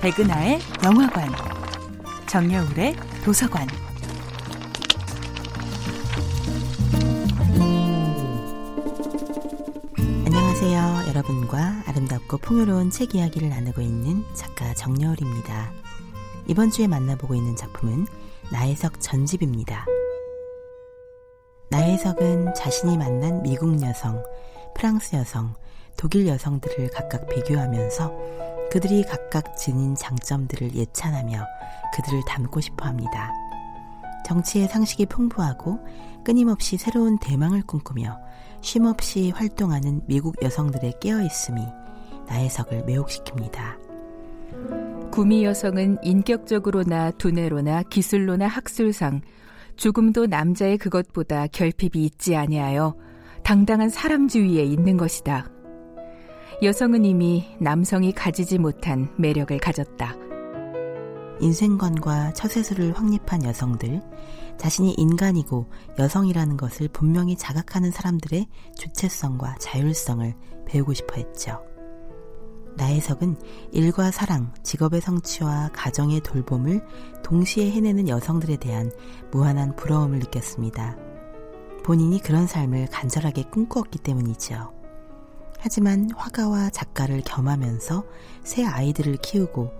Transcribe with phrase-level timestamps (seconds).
[0.00, 1.28] 백은하의 영화관,
[2.28, 3.66] 정여울의 도서관.
[10.24, 11.08] 안녕하세요.
[11.08, 15.72] 여러분과 아름답고 풍요로운 책 이야기를 나누고 있는 작가 정여울입니다.
[16.46, 18.06] 이번 주에 만나보고 있는 작품은
[18.52, 19.84] 나혜석 전집입니다.
[21.70, 24.22] 나혜석은 자신이 만난 미국 여성,
[24.76, 25.54] 프랑스 여성,
[25.96, 31.44] 독일 여성들을 각각 비교하면서 그들이 각각 지닌 장점들을 예찬하며
[31.94, 33.32] 그들을 닮고 싶어 합니다.
[34.26, 35.78] 정치의 상식이 풍부하고
[36.22, 38.18] 끊임없이 새로운 대망을 꿈꾸며
[38.60, 41.62] 쉼없이 활동하는 미국 여성들의 깨어있음이
[42.26, 43.88] 나혜석을 매혹시킵니다.
[45.10, 49.22] 구미 여성은 인격적으로나 두뇌로나 기술로나 학술상
[49.76, 52.94] 조금도 남자의 그것보다 결핍이 있지 아니하여
[53.42, 55.48] 당당한 사람주위에 있는 것이다.
[56.60, 60.16] 여성은 이미 남성이 가지지 못한 매력을 가졌다.
[61.40, 64.02] 인생관과 처세술을 확립한 여성들,
[64.58, 65.66] 자신이 인간이고
[66.00, 70.34] 여성이라는 것을 분명히 자각하는 사람들의 주체성과 자율성을
[70.66, 71.62] 배우고 싶어 했죠.
[72.76, 73.36] 나혜석은
[73.70, 76.84] 일과 사랑, 직업의 성취와 가정의 돌봄을
[77.22, 78.90] 동시에 해내는 여성들에 대한
[79.30, 80.96] 무한한 부러움을 느꼈습니다.
[81.84, 84.77] 본인이 그런 삶을 간절하게 꿈꾸었기 때문이죠.
[85.58, 88.04] 하지만 화가와 작가를 겸하면서
[88.44, 89.70] 새 아이들을 키우고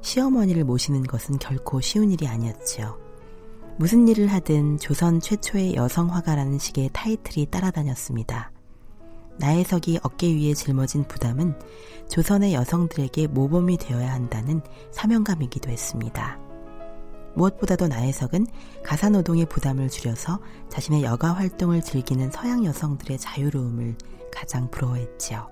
[0.00, 2.98] 시어머니를 모시는 것은 결코 쉬운 일이 아니었지요.
[3.78, 8.50] 무슨 일을 하든 조선 최초의 여성 화가라는 식의 타이틀이 따라다녔습니다.
[9.38, 11.54] 나혜석이 어깨 위에 짊어진 부담은
[12.08, 14.62] 조선의 여성들에게 모범이 되어야 한다는
[14.92, 16.45] 사명감이기도 했습니다.
[17.36, 18.46] 무엇보다도 나혜석은
[18.82, 23.96] 가사 노동의 부담을 줄여서 자신의 여가 활동을 즐기는 서양 여성들의 자유로움을
[24.32, 25.48] 가장 부러워했지요.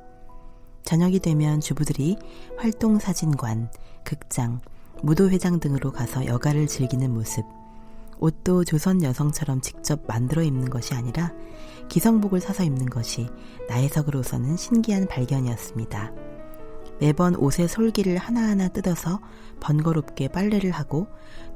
[0.83, 2.17] 저녁이 되면 주부들이
[2.59, 3.71] 활동 사진관,
[4.03, 4.61] 극장,
[5.03, 7.45] 무도회장 등으로 가서 여가를 즐기는 모습,
[8.19, 11.33] 옷도 조선 여성처럼 직접 만들어 입는 것이 아니라
[11.89, 13.29] 기성복을 사서 입는 것이
[13.69, 16.24] 나혜석으로서는 신기한 발견이었습니다.
[17.01, 19.21] 매번 옷의 솔기를 하나하나 뜯어서
[19.61, 21.09] 번거롭게 빨래를 하고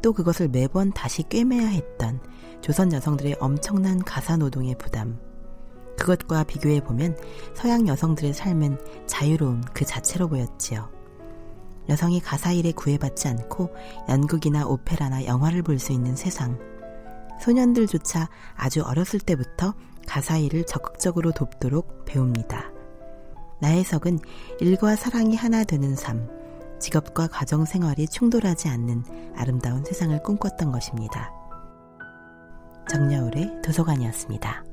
[0.03, 2.21] 또 그것을 매번 다시 꿰매야 했던
[2.60, 5.19] 조선 여성들의 엄청난 가사 노동의 부담.
[5.99, 7.16] 그것과 비교해 보면
[7.54, 10.91] 서양 여성들의 삶은 자유로움 그 자체로 보였지요.
[11.88, 13.75] 여성이 가사 일에 구애받지 않고
[14.09, 16.59] 연극이나 오페라나 영화를 볼 수 있는 세상.
[17.41, 19.75] 소년들조차 아주 어렸을 때부터
[20.06, 22.77] 가사 일을 적극적으로 돕도록 배웁니다.
[23.60, 24.19] 나혜석은
[24.60, 26.28] 일과 사랑이 하나 되는 삶,
[26.78, 29.04] 직업과 가정 생활이 충돌하지 않는
[29.36, 31.32] 아름다운 세상을 꿈꿨던 것입니다.
[32.88, 34.67] 정여울의 도서관이었습니다.